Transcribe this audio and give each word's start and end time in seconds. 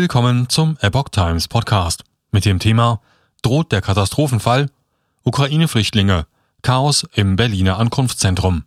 Willkommen 0.00 0.48
zum 0.48 0.78
Epoch 0.80 1.10
Times 1.10 1.46
Podcast 1.46 2.04
mit 2.32 2.46
dem 2.46 2.58
Thema 2.58 3.02
Droht 3.42 3.70
der 3.70 3.82
Katastrophenfall? 3.82 4.70
Ukraine-Flüchtlinge. 5.24 6.26
Chaos 6.62 7.06
im 7.12 7.36
Berliner 7.36 7.78
Ankunftszentrum. 7.78 8.64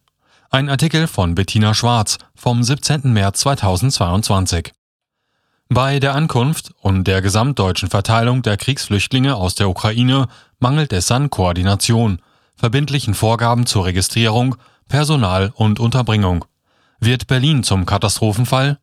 Ein 0.51 0.69
Artikel 0.69 1.07
von 1.07 1.33
Bettina 1.33 1.73
Schwarz 1.73 2.19
vom 2.35 2.61
17. 2.61 3.11
März 3.11 3.39
2022. 3.39 4.73
Bei 5.69 5.99
der 5.99 6.13
Ankunft 6.13 6.71
und 6.81 7.05
der 7.05 7.23
gesamtdeutschen 7.23 7.89
Verteilung 7.89 8.43
der 8.43 8.57
Kriegsflüchtlinge 8.57 9.35
aus 9.35 9.55
der 9.55 9.69
Ukraine 9.69 10.27
mangelt 10.59 10.93
es 10.93 11.09
an 11.09 11.31
Koordination, 11.31 12.21
verbindlichen 12.55 13.15
Vorgaben 13.15 13.65
zur 13.65 13.85
Registrierung, 13.85 14.55
Personal 14.87 15.51
und 15.55 15.79
Unterbringung. 15.79 16.45
Wird 16.99 17.25
Berlin 17.25 17.63
zum 17.63 17.87
Katastrophenfall? 17.87 18.77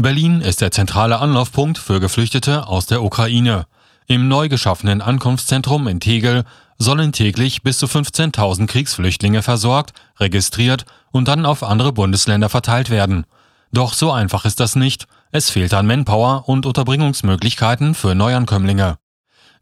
Berlin 0.00 0.42
ist 0.42 0.60
der 0.60 0.70
zentrale 0.70 1.18
Anlaufpunkt 1.18 1.76
für 1.76 1.98
Geflüchtete 1.98 2.68
aus 2.68 2.86
der 2.86 3.02
Ukraine. 3.02 3.66
Im 4.06 4.28
neu 4.28 4.48
geschaffenen 4.48 5.02
Ankunftszentrum 5.02 5.88
in 5.88 5.98
Tegel 5.98 6.44
sollen 6.78 7.10
täglich 7.10 7.64
bis 7.64 7.78
zu 7.78 7.86
15.000 7.86 8.68
Kriegsflüchtlinge 8.68 9.42
versorgt, 9.42 9.94
registriert 10.20 10.84
und 11.10 11.26
dann 11.26 11.44
auf 11.44 11.64
andere 11.64 11.92
Bundesländer 11.92 12.48
verteilt 12.48 12.90
werden. 12.90 13.26
Doch 13.72 13.92
so 13.92 14.12
einfach 14.12 14.44
ist 14.44 14.60
das 14.60 14.76
nicht. 14.76 15.08
Es 15.32 15.50
fehlt 15.50 15.74
an 15.74 15.88
Manpower 15.88 16.48
und 16.48 16.64
Unterbringungsmöglichkeiten 16.64 17.96
für 17.96 18.14
Neuankömmlinge. 18.14 18.98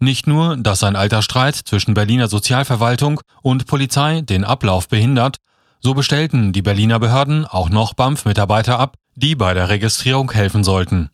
Nicht 0.00 0.26
nur, 0.26 0.58
dass 0.58 0.84
ein 0.84 0.96
alter 0.96 1.22
Streit 1.22 1.54
zwischen 1.54 1.94
Berliner 1.94 2.28
Sozialverwaltung 2.28 3.22
und 3.40 3.66
Polizei 3.66 4.20
den 4.20 4.44
Ablauf 4.44 4.86
behindert, 4.88 5.38
so 5.80 5.94
bestellten 5.94 6.52
die 6.52 6.60
Berliner 6.60 6.98
Behörden 6.98 7.46
auch 7.46 7.70
noch 7.70 7.94
BAMF-Mitarbeiter 7.94 8.78
ab, 8.78 8.98
die 9.16 9.34
bei 9.34 9.54
der 9.54 9.68
Registrierung 9.68 10.30
helfen 10.30 10.62
sollten. 10.62 11.10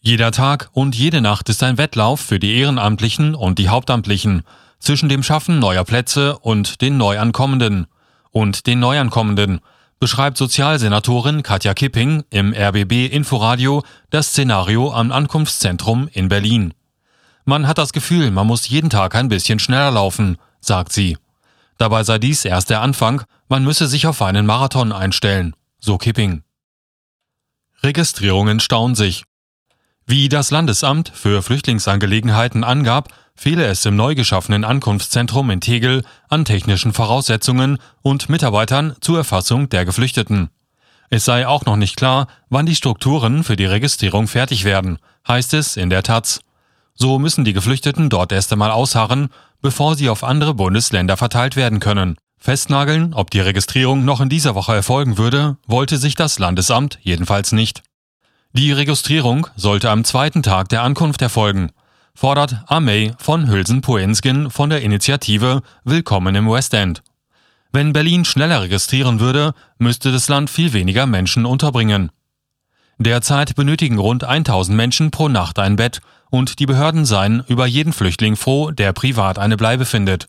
Jeder 0.00 0.32
Tag 0.32 0.70
und 0.72 0.94
jede 0.94 1.20
Nacht 1.20 1.48
ist 1.48 1.62
ein 1.62 1.78
Wettlauf 1.78 2.20
für 2.20 2.38
die 2.38 2.56
Ehrenamtlichen 2.56 3.34
und 3.34 3.58
die 3.58 3.68
Hauptamtlichen 3.68 4.42
zwischen 4.78 5.08
dem 5.08 5.22
Schaffen 5.22 5.58
neuer 5.58 5.84
Plätze 5.84 6.38
und 6.38 6.80
den 6.80 6.96
Neuankommenden. 6.96 7.86
Und 8.30 8.66
den 8.66 8.80
Neuankommenden 8.80 9.60
beschreibt 10.00 10.38
Sozialsenatorin 10.38 11.42
Katja 11.42 11.74
Kipping 11.74 12.24
im 12.30 12.54
RBB 12.54 13.12
Inforadio 13.12 13.82
das 14.10 14.28
Szenario 14.28 14.92
am 14.92 15.12
Ankunftszentrum 15.12 16.08
in 16.12 16.28
Berlin. 16.28 16.72
Man 17.44 17.66
hat 17.66 17.78
das 17.78 17.92
Gefühl, 17.92 18.30
man 18.30 18.46
muss 18.46 18.68
jeden 18.68 18.90
Tag 18.90 19.14
ein 19.14 19.28
bisschen 19.28 19.58
schneller 19.58 19.90
laufen, 19.90 20.38
sagt 20.60 20.92
sie. 20.92 21.16
Dabei 21.76 22.04
sei 22.04 22.18
dies 22.18 22.44
erst 22.44 22.70
der 22.70 22.82
Anfang, 22.82 23.22
man 23.48 23.64
müsse 23.64 23.86
sich 23.86 24.06
auf 24.06 24.22
einen 24.22 24.46
Marathon 24.46 24.92
einstellen, 24.92 25.54
so 25.80 25.98
Kipping. 25.98 26.42
Registrierungen 27.82 28.60
stauen 28.60 28.94
sich. 28.94 29.24
Wie 30.06 30.28
das 30.28 30.50
Landesamt 30.50 31.12
für 31.14 31.42
Flüchtlingsangelegenheiten 31.42 32.64
angab, 32.64 33.12
fehle 33.34 33.66
es 33.66 33.84
im 33.84 33.94
neu 33.94 34.14
geschaffenen 34.14 34.64
Ankunftszentrum 34.64 35.50
in 35.50 35.60
Tegel 35.60 36.02
an 36.28 36.44
technischen 36.44 36.92
Voraussetzungen 36.92 37.78
und 38.02 38.28
Mitarbeitern 38.28 38.96
zur 39.00 39.18
Erfassung 39.18 39.68
der 39.68 39.84
Geflüchteten. 39.84 40.50
Es 41.10 41.24
sei 41.24 41.46
auch 41.46 41.64
noch 41.66 41.76
nicht 41.76 41.96
klar, 41.96 42.26
wann 42.48 42.66
die 42.66 42.74
Strukturen 42.74 43.44
für 43.44 43.56
die 43.56 43.64
Registrierung 43.64 44.26
fertig 44.26 44.64
werden, 44.64 44.98
heißt 45.26 45.54
es 45.54 45.76
in 45.76 45.88
der 45.88 46.02
Taz. 46.02 46.40
So 46.94 47.18
müssen 47.18 47.44
die 47.44 47.52
Geflüchteten 47.52 48.10
dort 48.10 48.32
erst 48.32 48.52
einmal 48.52 48.72
ausharren, 48.72 49.28
bevor 49.62 49.94
sie 49.94 50.08
auf 50.08 50.24
andere 50.24 50.54
Bundesländer 50.54 51.16
verteilt 51.16 51.54
werden 51.54 51.78
können. 51.78 52.16
Festnageln, 52.48 53.12
ob 53.12 53.30
die 53.30 53.40
Registrierung 53.40 54.06
noch 54.06 54.22
in 54.22 54.30
dieser 54.30 54.54
Woche 54.54 54.74
erfolgen 54.74 55.18
würde, 55.18 55.58
wollte 55.66 55.98
sich 55.98 56.14
das 56.14 56.38
Landesamt 56.38 56.98
jedenfalls 57.02 57.52
nicht. 57.52 57.82
Die 58.54 58.72
Registrierung 58.72 59.48
sollte 59.54 59.90
am 59.90 60.02
zweiten 60.02 60.42
Tag 60.42 60.70
der 60.70 60.82
Ankunft 60.82 61.20
erfolgen, 61.20 61.72
fordert 62.14 62.64
Amey 62.66 63.12
von 63.18 63.50
Hülsen-Poensgen 63.50 64.50
von 64.50 64.70
der 64.70 64.80
Initiative 64.80 65.60
Willkommen 65.84 66.34
im 66.36 66.50
West 66.50 66.72
End. 66.72 67.02
Wenn 67.70 67.92
Berlin 67.92 68.24
schneller 68.24 68.62
registrieren 68.62 69.20
würde, 69.20 69.52
müsste 69.76 70.10
das 70.10 70.30
Land 70.30 70.48
viel 70.48 70.72
weniger 70.72 71.04
Menschen 71.04 71.44
unterbringen. 71.44 72.10
Derzeit 72.96 73.56
benötigen 73.56 73.98
rund 73.98 74.24
1000 74.24 74.74
Menschen 74.74 75.10
pro 75.10 75.28
Nacht 75.28 75.58
ein 75.58 75.76
Bett 75.76 76.00
und 76.30 76.60
die 76.60 76.66
Behörden 76.66 77.04
seien 77.04 77.44
über 77.46 77.66
jeden 77.66 77.92
Flüchtling 77.92 78.36
froh, 78.36 78.70
der 78.70 78.94
privat 78.94 79.38
eine 79.38 79.58
Bleibe 79.58 79.84
findet. 79.84 80.28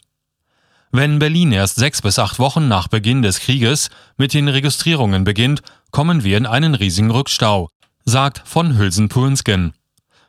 Wenn 0.91 1.19
Berlin 1.19 1.51
erst 1.51 1.75
sechs 1.75 2.01
bis 2.01 2.17
acht 2.17 2.39
Wochen 2.39 2.67
nach 2.67 2.87
Beginn 2.87 3.21
des 3.21 3.39
Krieges 3.39 3.91
mit 4.17 4.33
den 4.33 4.47
Registrierungen 4.47 5.23
beginnt, 5.23 5.61
kommen 5.91 6.23
wir 6.23 6.35
in 6.35 6.47
einen 6.47 6.73
riesigen 6.73 7.11
Rückstau, 7.11 7.69
sagt 8.05 8.41
von 8.45 8.75
Hülsen-Punsken. 8.75 9.73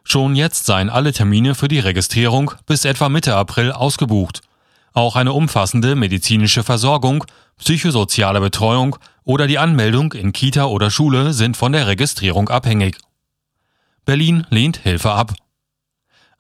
Schon 0.05 0.37
jetzt 0.37 0.67
seien 0.67 0.91
alle 0.91 1.15
Termine 1.15 1.55
für 1.55 1.69
die 1.69 1.79
Registrierung 1.79 2.53
bis 2.67 2.85
etwa 2.85 3.09
Mitte 3.09 3.37
April 3.37 3.73
ausgebucht. 3.73 4.43
Auch 4.93 5.17
eine 5.17 5.33
umfassende 5.33 5.95
medizinische 5.95 6.63
Versorgung, 6.63 7.25
psychosoziale 7.57 8.41
Betreuung 8.41 8.97
oder 9.25 9.47
die 9.47 9.59
Anmeldung 9.59 10.13
in 10.13 10.33
Kita 10.33 10.67
oder 10.67 10.91
Schule 10.91 11.33
sind 11.33 11.57
von 11.57 11.73
der 11.73 11.87
Registrierung 11.87 12.51
abhängig. 12.51 12.99
Berlin 14.05 14.47
lehnt 14.51 14.77
Hilfe 14.79 15.13
ab. 15.13 15.33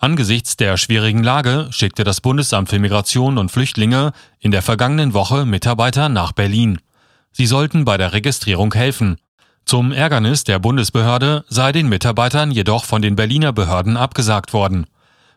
Angesichts 0.03 0.56
der 0.56 0.78
schwierigen 0.78 1.22
Lage 1.22 1.69
schickte 1.72 2.05
das 2.05 2.22
Bundesamt 2.22 2.71
für 2.71 2.78
Migration 2.78 3.37
und 3.37 3.50
Flüchtlinge 3.50 4.12
in 4.38 4.50
der 4.50 4.62
vergangenen 4.62 5.12
Woche 5.12 5.44
Mitarbeiter 5.44 6.09
nach 6.09 6.33
Berlin. 6.33 6.78
Sie 7.33 7.44
sollten 7.44 7.84
bei 7.84 7.99
der 7.99 8.15
Registrierung 8.15 8.72
helfen. 8.72 9.19
Zum 9.66 9.93
Ärgernis 9.93 10.44
der 10.44 10.59
Bundesbehörde 10.59 11.44
sei 11.49 11.72
den 11.72 11.91
Mitarbeitern 11.91 12.50
jedoch 12.50 12.87
von 12.87 13.03
den 13.03 13.15
Berliner 13.15 13.53
Behörden 13.53 13.99
abgesagt 13.99 14.55
worden. 14.55 14.87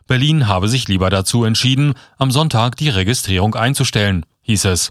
Berlin 0.06 0.48
habe 0.48 0.68
sich 0.68 0.88
lieber 0.88 1.10
dazu 1.10 1.44
entschieden, 1.44 1.92
am 2.16 2.30
Sonntag 2.30 2.78
die 2.78 2.88
Registrierung 2.88 3.54
einzustellen, 3.54 4.24
hieß 4.40 4.64
es. 4.64 4.88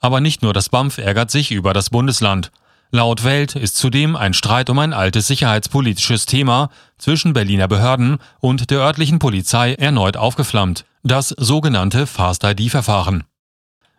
Aber 0.00 0.22
nicht 0.22 0.40
nur 0.40 0.54
das 0.54 0.70
BAMF 0.70 0.96
ärgert 0.96 1.30
sich 1.30 1.50
über 1.50 1.74
das 1.74 1.90
Bundesland. 1.90 2.50
Laut 2.92 3.22
Welt 3.22 3.54
ist 3.54 3.76
zudem 3.76 4.16
ein 4.16 4.34
Streit 4.34 4.68
um 4.68 4.78
ein 4.80 4.92
altes 4.92 5.28
sicherheitspolitisches 5.28 6.26
Thema 6.26 6.70
zwischen 6.98 7.32
Berliner 7.32 7.68
Behörden 7.68 8.18
und 8.40 8.70
der 8.70 8.80
örtlichen 8.80 9.20
Polizei 9.20 9.74
erneut 9.74 10.16
aufgeflammt, 10.16 10.84
das 11.04 11.28
sogenannte 11.28 12.08
Fast-ID-Verfahren. 12.08 13.22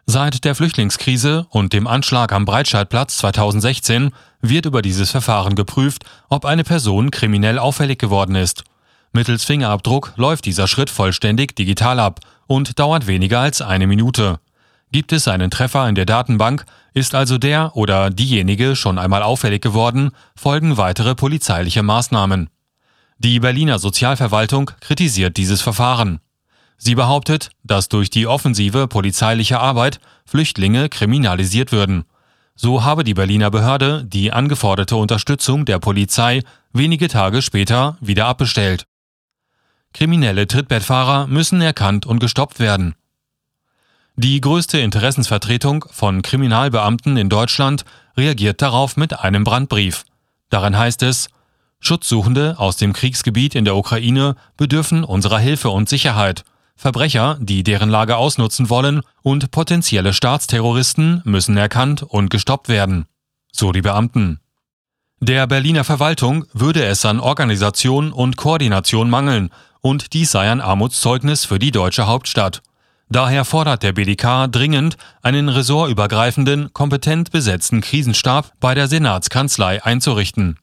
Seit 0.06 0.44
der 0.44 0.56
Flüchtlingskrise 0.56 1.46
und 1.52 1.72
dem 1.72 1.88
Anschlag 1.88 2.34
am 2.34 2.44
Breitscheidplatz 2.44 3.18
2016 3.20 4.12
wird 4.42 4.66
über 4.66 4.82
dieses 4.82 5.10
Verfahren 5.10 5.56
geprüft, 5.56 6.04
ob 6.28 6.44
eine 6.44 6.66
Person 6.66 7.12
kriminell 7.12 7.60
auffällig 7.60 7.98
geworden 7.98 8.36
ist. 8.36 8.66
Mittels 9.14 9.46
Fingerabdruck 9.46 10.12
läuft 10.18 10.46
dieser 10.46 10.68
Schritt 10.68 10.90
vollständig 10.90 11.56
digital 11.56 11.98
ab 11.98 12.20
und 12.48 12.78
dauert 12.78 13.08
weniger 13.08 13.40
als 13.40 13.62
eine 13.62 13.88
Minute. 13.88 14.42
Gibt 14.92 15.14
es 15.14 15.28
einen 15.30 15.52
Treffer 15.52 15.88
in 15.88 15.96
der 15.96 16.06
Datenbank, 16.06 16.66
ist 16.94 17.16
also 17.16 17.38
der 17.38 17.78
oder 17.78 18.10
diejenige 18.10 18.76
schon 18.76 19.00
einmal 19.00 19.24
auffällig 19.24 19.62
geworden, 19.62 20.12
folgen 20.36 20.76
weitere 20.76 21.16
polizeiliche 21.16 21.82
Maßnahmen. 21.82 22.50
Die 23.18 23.40
Berliner 23.40 23.80
Sozialverwaltung 23.80 24.72
kritisiert 24.82 25.38
dieses 25.38 25.62
Verfahren. 25.62 26.20
Sie 26.78 26.96
behauptet, 26.96 27.52
dass 27.64 27.88
durch 27.88 28.10
die 28.10 28.28
offensive 28.28 28.88
polizeiliche 28.88 29.60
Arbeit 29.60 30.02
Flüchtlinge 30.26 30.90
kriminalisiert 30.90 31.72
würden. 31.72 32.04
So 32.56 32.84
habe 32.84 33.04
die 33.04 33.14
Berliner 33.14 33.50
Behörde 33.50 34.04
die 34.04 34.34
angeforderte 34.34 34.98
Unterstützung 34.98 35.64
der 35.64 35.80
Polizei 35.80 36.42
wenige 36.74 37.08
Tage 37.08 37.42
später 37.42 37.98
wieder 38.02 38.26
abbestellt. 38.26 38.86
Kriminelle 39.94 40.48
Trittbettfahrer 40.48 41.28
müssen 41.28 41.62
erkannt 41.62 42.06
und 42.06 42.20
gestoppt 42.20 42.60
werden. 42.60 42.96
Die 44.16 44.42
größte 44.42 44.80
Interessensvertretung 44.80 45.86
von 45.90 46.22
Kriminalbeamten 46.22 47.18
in 47.18 47.30
Deutschland 47.30 47.86
reagiert 48.18 48.62
darauf 48.62 48.98
mit 48.98 49.20
einem 49.20 49.44
Brandbrief. 49.44 50.04
Darin 50.50 50.78
heißt 50.78 51.02
es, 51.04 51.30
Schutzsuchende 51.80 52.60
aus 52.60 52.78
dem 52.78 52.94
Kriegsgebiet 52.94 53.56
in 53.56 53.66
der 53.66 53.76
Ukraine 53.76 54.36
bedürfen 54.58 55.04
unserer 55.04 55.40
Hilfe 55.40 55.70
und 55.70 55.90
Sicherheit. 55.90 56.44
Verbrecher, 56.76 57.38
die 57.40 57.64
deren 57.64 57.90
Lage 57.90 58.18
ausnutzen 58.18 58.70
wollen, 58.70 59.02
und 59.24 59.52
potenzielle 59.52 60.14
Staatsterroristen 60.14 61.22
müssen 61.26 61.56
erkannt 61.58 62.04
und 62.04 62.30
gestoppt 62.30 62.70
werden. 62.70 63.06
So 63.52 63.72
die 63.72 63.82
Beamten. 63.82 64.40
Der 65.20 65.48
Berliner 65.48 65.84
Verwaltung 65.84 66.46
würde 66.54 66.84
es 66.84 67.06
an 67.06 67.20
Organisation 67.20 68.12
und 68.12 68.36
Koordination 68.36 69.10
mangeln, 69.10 69.52
und 69.82 70.14
dies 70.14 70.32
sei 70.32 70.52
ein 70.52 70.62
Armutszeugnis 70.62 71.46
für 71.46 71.60
die 71.60 71.72
deutsche 71.72 72.08
Hauptstadt. 72.08 72.62
Daher 73.12 73.44
fordert 73.44 73.84
der 73.84 73.92
BDK 73.92 74.48
dringend, 74.50 74.96
einen 75.22 75.50
ressortübergreifenden, 75.50 76.72
kompetent 76.72 77.30
besetzten 77.32 77.82
Krisenstab 77.82 78.54
bei 78.62 78.74
der 78.74 78.88
Senatskanzlei 78.88 79.84
einzurichten. 79.84 80.58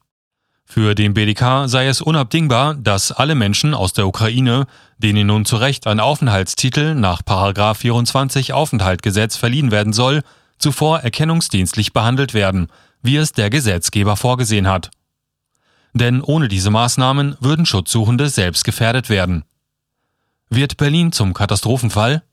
Für 0.65 0.95
den 0.95 1.13
BDK 1.13 1.67
sei 1.67 1.85
es 1.85 2.01
unabdingbar, 2.01 2.73
dass 2.73 3.11
alle 3.11 3.35
Menschen 3.35 3.75
aus 3.75 3.93
der 3.93 4.07
Ukraine, 4.07 4.65
denen 4.97 5.27
nun 5.27 5.45
zu 5.45 5.57
Recht 5.57 5.85
ein 5.85 5.99
Aufenthaltstitel 5.99 6.95
nach 6.95 7.21
24 7.23 8.51
Aufenthaltgesetz 8.51 9.37
verliehen 9.37 9.69
werden 9.69 9.93
soll, 9.93 10.23
zuvor 10.57 11.01
erkennungsdienstlich 11.01 11.93
behandelt 11.93 12.33
werden, 12.33 12.69
wie 13.03 13.17
es 13.17 13.31
der 13.31 13.51
Gesetzgeber 13.51 14.15
vorgesehen 14.15 14.67
hat. 14.67 14.89
Denn 15.93 16.19
ohne 16.21 16.47
diese 16.47 16.71
Maßnahmen 16.71 17.37
würden 17.39 17.67
Schutzsuchende 17.67 18.27
selbst 18.27 18.63
gefährdet 18.63 19.09
werden. 19.09 19.43
Wird 20.49 20.77
Berlin 20.77 21.11
zum 21.11 21.35
Katastrophenfall? 21.35 22.23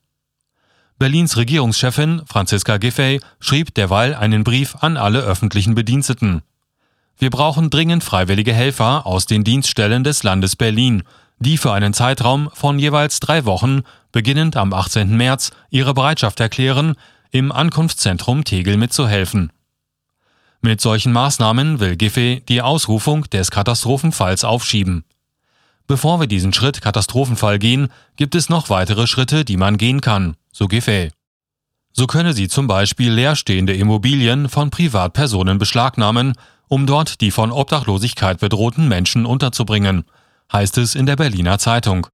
Berlins 0.98 1.37
Regierungschefin 1.37 2.22
Franziska 2.26 2.78
Giffey 2.78 3.20
schrieb 3.38 3.75
derweil 3.75 4.14
einen 4.14 4.44
Brief 4.44 4.76
an 4.76 4.96
alle 4.96 5.20
öffentlichen 5.20 5.75
Bediensteten. 5.75 6.40
Wir 7.19 7.28
brauchen 7.28 7.69
dringend 7.69 8.02
freiwillige 8.02 8.54
Helfer 8.54 9.06
aus 9.06 9.26
den 9.26 9.44
Dienststellen 9.44 10.04
des 10.04 10.22
Landes 10.22 10.56
Berlin, 10.56 11.02
die 11.38 11.58
für 11.58 11.72
einen 11.72 11.93
Zeitraum 11.93 12.48
von 12.54 12.78
jeweils 12.78 13.20
drei 13.20 13.44
Wochen, 13.44 13.82
beginnend 14.10 14.56
am 14.56 14.72
18. 14.72 15.14
März, 15.14 15.50
ihre 15.69 15.93
Bereitschaft 15.93 16.40
erklären, 16.40 16.94
im 17.31 17.52
Ankunftszentrum 17.52 18.44
Tegel 18.44 18.78
mitzuhelfen. 18.78 19.52
Mit 20.62 20.81
solchen 20.81 21.12
Maßnahmen 21.12 21.78
will 21.78 21.96
Giffey 21.96 22.43
die 22.48 22.62
Ausrufung 22.62 23.25
des 23.25 23.50
Katastrophenfalls 23.50 24.44
aufschieben. 24.44 25.04
Bevor 25.86 26.18
wir 26.18 26.26
diesen 26.26 26.52
Schritt 26.52 26.80
Katastrophenfall 26.80 27.58
gehen, 27.58 27.88
gibt 28.16 28.34
es 28.34 28.48
noch 28.48 28.70
weitere 28.70 29.06
Schritte, 29.06 29.44
die 29.44 29.56
man 29.56 29.78
gehen 29.78 30.00
kann, 30.00 30.36
so 30.52 30.66
Giffey. 30.66 31.10
So 31.92 32.06
könne 32.06 32.32
sie 32.32 32.48
zum 32.48 32.66
Beispiel 32.66 33.12
leerstehende 33.12 33.74
Immobilien 33.74 34.48
von 34.48 34.70
Privatpersonen 34.70 35.58
beschlagnahmen, 35.58 36.34
um 36.68 36.86
dort 36.86 37.20
die 37.20 37.30
von 37.30 37.52
Obdachlosigkeit 37.52 38.40
bedrohten 38.40 38.88
Menschen 38.88 39.24
unterzubringen, 39.26 40.04
heißt 40.52 40.76
es 40.78 40.96
in 40.96 41.06
der 41.06 41.16
Berliner 41.16 41.58
Zeitung. 41.58 42.08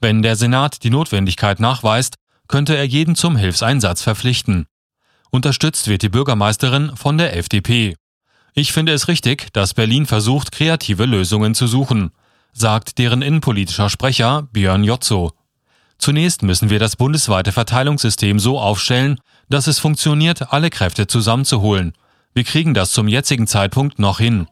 Wenn 0.00 0.22
der 0.22 0.36
Senat 0.36 0.84
die 0.84 0.90
Notwendigkeit 0.90 1.60
nachweist, 1.60 2.16
könnte 2.46 2.76
er 2.76 2.84
jeden 2.84 3.16
zum 3.16 3.36
Hilfseinsatz 3.36 4.02
verpflichten. 4.02 4.66
Unterstützt 5.30 5.88
wird 5.88 6.02
die 6.02 6.08
Bürgermeisterin 6.10 6.94
von 6.94 7.18
der 7.18 7.36
FDP. 7.36 7.96
Ich 8.52 8.72
finde 8.72 8.92
es 8.92 9.08
richtig, 9.08 9.52
dass 9.52 9.74
Berlin 9.74 10.06
versucht, 10.06 10.52
kreative 10.52 11.06
Lösungen 11.06 11.54
zu 11.54 11.66
suchen 11.66 12.12
sagt 12.60 12.98
deren 12.98 13.22
innenpolitischer 13.22 13.90
Sprecher 13.90 14.48
Björn 14.52 14.84
Jotzo. 14.84 15.32
Zunächst 15.98 16.42
müssen 16.42 16.70
wir 16.70 16.78
das 16.78 16.96
bundesweite 16.96 17.52
Verteilungssystem 17.52 18.38
so 18.38 18.60
aufstellen, 18.60 19.18
dass 19.48 19.66
es 19.66 19.78
funktioniert, 19.78 20.52
alle 20.52 20.70
Kräfte 20.70 21.06
zusammenzuholen. 21.06 21.92
Wir 22.34 22.44
kriegen 22.44 22.74
das 22.74 22.92
zum 22.92 23.08
jetzigen 23.08 23.46
Zeitpunkt 23.46 23.98
noch 23.98 24.18
hin. 24.18 24.46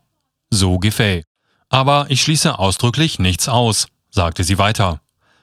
So 0.50 0.78
Giffey. 0.78 1.24
Aber 1.68 2.06
ich 2.08 2.22
schließe 2.22 2.58
ausdrücklich 2.58 3.18
nichts 3.18 3.48
aus, 3.48 3.86
sagte 4.10 4.44
sie 4.44 4.58
weiter. 4.58 5.00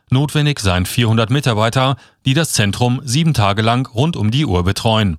Notwendig 0.10 0.60
seien 0.60 0.86
400 0.86 1.30
Mitarbeiter, 1.30 1.96
die 2.26 2.34
das 2.34 2.52
Zentrum 2.52 3.02
sieben 3.04 3.34
Tage 3.34 3.62
lang 3.62 3.88
rund 3.88 4.16
um 4.16 4.32
die 4.32 4.46
Uhr 4.46 4.64
betreuen. 4.64 5.18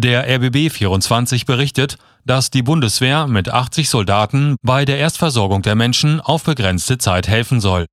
Der 0.00 0.32
RBB 0.32 0.70
24 0.70 1.44
berichtet, 1.44 1.96
dass 2.24 2.50
die 2.50 2.62
Bundeswehr 2.62 3.26
mit 3.26 3.48
80 3.48 3.90
Soldaten 3.90 4.54
bei 4.62 4.84
der 4.84 4.98
Erstversorgung 4.98 5.62
der 5.62 5.74
Menschen 5.74 6.20
auf 6.20 6.44
begrenzte 6.44 6.98
Zeit 6.98 7.26
helfen 7.26 7.60
soll 7.60 7.86